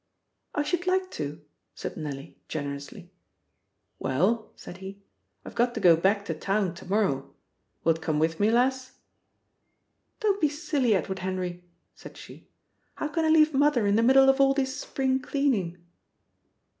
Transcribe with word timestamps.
"I 0.55 0.63
should 0.63 0.87
like 0.87 1.11
to," 1.11 1.43
said 1.75 1.95
Nellie 1.95 2.35
generously. 2.47 3.11
"Well," 3.99 4.51
said 4.55 4.77
he, 4.77 4.97
"I've 5.45 5.53
got 5.53 5.75
to 5.75 5.79
go 5.79 5.95
back 5.95 6.25
to 6.25 6.33
town 6.33 6.73
to 6.73 6.87
morrow. 6.89 7.35
Wilt 7.83 8.01
come 8.01 8.17
with 8.17 8.39
me, 8.39 8.49
lass?" 8.49 8.93
"Don't 10.19 10.41
be 10.41 10.49
silly, 10.49 10.95
Edward 10.95 11.19
Henry," 11.19 11.65
said 11.93 12.17
she. 12.17 12.47
"How 12.95 13.09
can 13.09 13.25
I 13.25 13.29
leave 13.29 13.53
Mother 13.53 13.85
in 13.85 13.95
the 13.95 14.01
middle 14.01 14.27
of 14.27 14.41
all 14.41 14.55
this 14.55 14.75
spring 14.75 15.19
cleaning?" 15.19 15.77